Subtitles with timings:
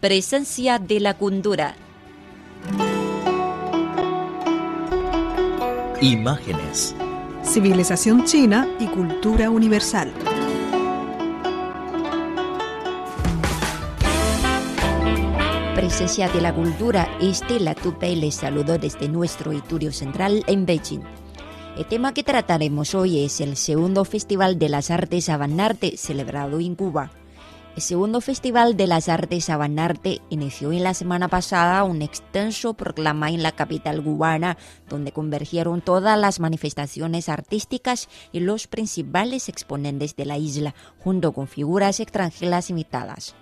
[0.00, 1.76] Presencia de la Cultura.
[6.00, 6.96] Imágenes.
[7.42, 10.10] Civilización china y cultura universal.
[15.74, 21.02] Presencia de la Cultura, Estela Tupe les saludó desde nuestro estudio central en Beijing.
[21.76, 26.74] El tema que trataremos hoy es el segundo Festival de las Artes Abanarte celebrado en
[26.74, 27.10] Cuba.
[27.76, 33.30] El segundo Festival de las Artes Abanarte inició en la semana pasada un extenso proclama
[33.30, 40.26] en la capital cubana, donde convergieron todas las manifestaciones artísticas y los principales exponentes de
[40.26, 43.36] la isla, junto con figuras extranjeras invitadas.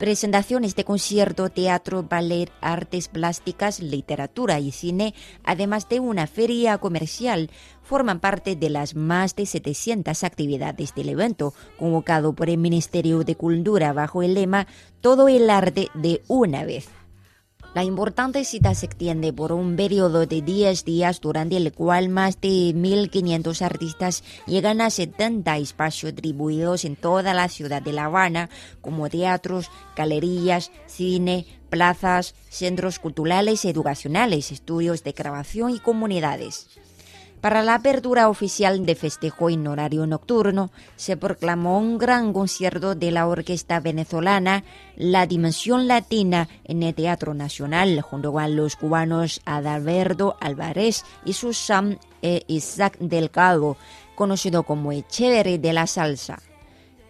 [0.00, 5.12] Presentaciones de concierto, teatro, ballet, artes plásticas, literatura y cine,
[5.44, 7.50] además de una feria comercial,
[7.82, 13.34] forman parte de las más de 700 actividades del evento, convocado por el Ministerio de
[13.34, 14.66] Cultura bajo el lema
[15.02, 16.88] Todo el arte de una vez.
[17.72, 22.40] La importante cita se extiende por un periodo de 10 días durante el cual más
[22.40, 28.50] de 1.500 artistas llegan a 70 espacios distribuidos en toda la ciudad de La Habana,
[28.80, 36.66] como teatros, galerías, cine, plazas, centros culturales y educacionales, estudios de grabación y comunidades.
[37.40, 43.10] Para la apertura oficial de festejo en horario nocturno, se proclamó un gran concierto de
[43.10, 44.62] la orquesta venezolana
[44.94, 51.98] La Dimensión Latina en el Teatro Nacional, junto a los cubanos Adalberto Álvarez y Susan
[52.20, 53.78] e Isaac Delgado,
[54.16, 56.42] conocido como Echeverry de la Salsa.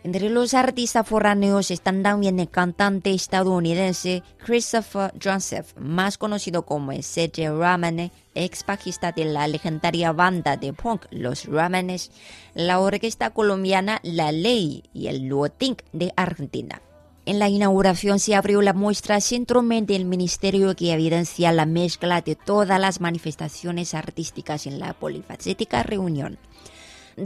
[0.03, 7.53] Entre los artistas foráneos están también el cantante estadounidense Christopher Joseph, más conocido como C.J.
[7.53, 12.11] Ramane, ex bajista de la legendaria banda de punk Los Ramanes,
[12.55, 16.81] la orquesta colombiana La Ley y el Luotinc de Argentina.
[17.27, 22.37] En la inauguración se abrió la muestra Síndrome del Ministerio que evidencia la mezcla de
[22.37, 26.38] todas las manifestaciones artísticas en la polifacética reunión.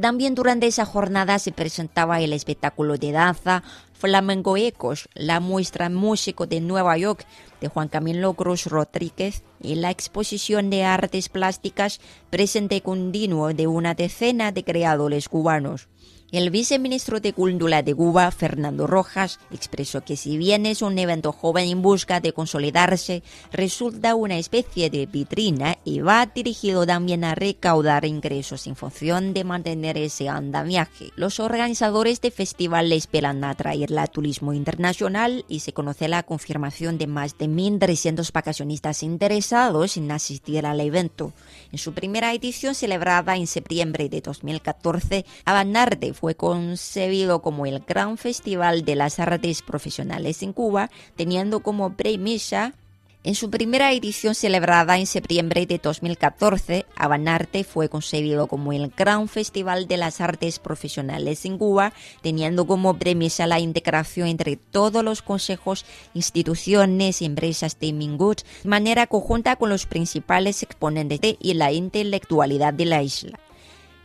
[0.00, 3.62] También durante esa jornada se presentaba el espectáculo de danza
[3.92, 7.24] Flamenco Ecos, la muestra músico de Nueva York
[7.60, 13.94] de Juan Camilo Cruz Rodríguez y la exposición de artes plásticas presente continuo de una
[13.94, 15.88] decena de creadores cubanos.
[16.32, 21.30] El viceministro de Cultura de Cuba, Fernando Rojas, expresó que si bien es un evento
[21.30, 27.36] joven en busca de consolidarse, resulta una especie de vitrina y va dirigido también a
[27.36, 31.10] recaudar ingresos en función de mantener ese andamiaje.
[31.14, 37.06] Los organizadores de festival esperan atraer la turismo internacional y se conoce la confirmación de
[37.06, 41.32] más de 1.300 vacacionistas interesados en asistir al evento.
[41.70, 48.16] En su primera edición celebrada en septiembre de 2014, Abanarte fue concebido como el gran
[48.16, 52.74] festival de las artes profesionales en Cuba, teniendo como premisa
[53.26, 59.28] en su primera edición celebrada en septiembre de 2014, Abanarte fue concebido como el gran
[59.28, 65.22] festival de las artes profesionales en Cuba, teniendo como premisa la integración entre todos los
[65.22, 71.54] consejos, instituciones y empresas de Mingut, de manera conjunta con los principales exponentes de y
[71.54, 73.40] la intelectualidad de la isla.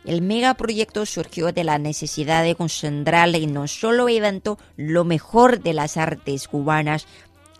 [0.04, 5.74] El megaproyecto surgió de la necesidad de concentrar en un solo evento lo mejor de
[5.74, 7.06] las artes cubanas,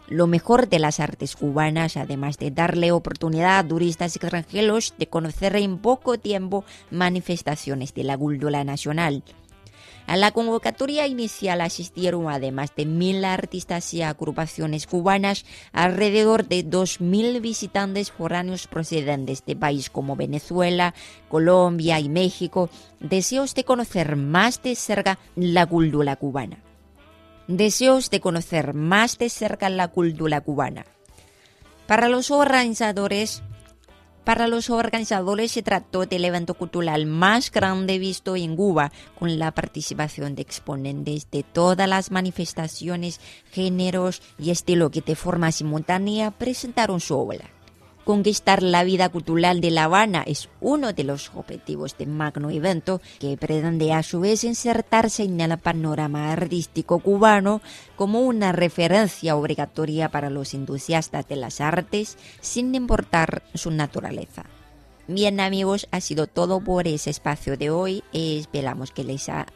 [0.09, 5.55] lo mejor de las artes cubanas, además de darle oportunidad a turistas extranjeros de conocer
[5.57, 9.23] en poco tiempo manifestaciones de la cultura nacional.
[10.11, 17.41] A la convocatoria inicial asistieron además de mil artistas y agrupaciones cubanas, alrededor de 2.000
[17.41, 20.95] visitantes foráneos procedentes de países como Venezuela,
[21.29, 26.59] Colombia y México, deseos de conocer más de cerca la cultura cubana.
[27.47, 30.87] Deseos de conocer más de cerca la cultura cubana.
[31.87, 33.45] Para los organizadores,
[34.31, 39.51] para los organizadores se trató del evento cultural más grande visto en Cuba, con la
[39.51, 47.01] participación de exponentes de todas las manifestaciones, géneros y estilo que de forma simultánea presentaron
[47.01, 47.60] su obra.
[48.11, 53.01] Conquistar la vida cultural de La Habana es uno de los objetivos de magno evento
[53.21, 57.63] que pretende a su vez insertarse en el panorama artístico cubano
[57.95, 64.45] como una referencia obligatoria para los entusiastas de las artes sin importar su naturaleza.
[65.07, 68.03] Bien amigos, ha sido todo por ese espacio de hoy.
[68.13, 69.47] Esperamos que les ha...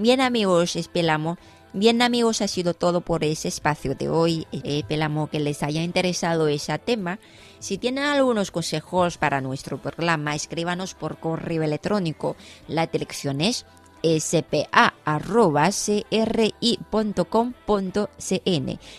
[0.00, 1.38] Bien amigos, esperamos
[1.72, 4.44] Bien amigos, ha sido todo por ese espacio de hoy.
[4.50, 7.20] Esperamos que les haya interesado ese tema.
[7.60, 12.34] Si tienen algunos consejos para nuestro programa, escríbanos por correo electrónico.
[12.66, 13.66] La dirección es
[14.02, 14.78] spa.cri.com.cn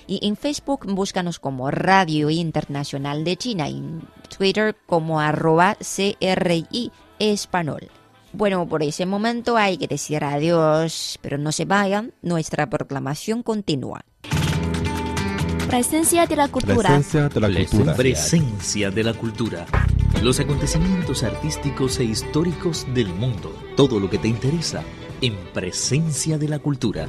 [0.08, 4.08] y en Facebook búscanos como Radio Internacional de China y en
[4.38, 7.90] Twitter como arroba CRI Español.
[8.34, 14.06] Bueno, por ese momento hay que decir adiós, pero no se vayan, nuestra proclamación continúa.
[15.68, 16.90] Presencia de la cultura.
[16.90, 17.96] Presencia de la cultura.
[17.96, 19.66] Presencia de la cultura.
[20.22, 23.54] Los acontecimientos artísticos e históricos del mundo.
[23.78, 24.84] Todo lo que te interesa
[25.22, 27.08] en Presencia de la cultura.